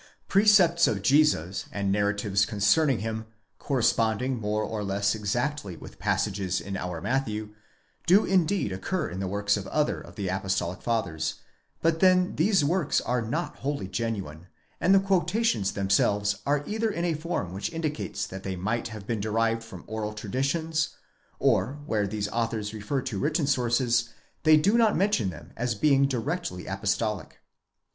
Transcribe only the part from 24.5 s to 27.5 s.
do not mention them as being directly apostolic.